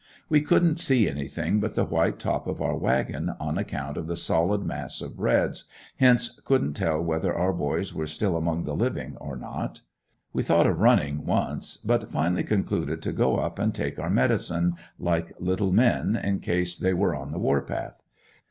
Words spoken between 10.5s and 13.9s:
of running once, but finally concluded to go up and